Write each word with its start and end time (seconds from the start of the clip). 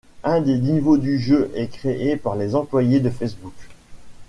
Un 0.23 0.41
des 0.41 0.57
niveaux 0.57 0.97
du 0.97 1.19
jeu 1.19 1.51
est 1.53 1.67
créé 1.67 2.17
par 2.17 2.35
les 2.35 2.55
employés 2.55 3.01
de 3.01 3.11
Facebook. 3.11 3.53